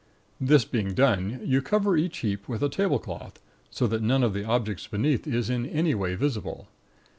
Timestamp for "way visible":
5.93-6.69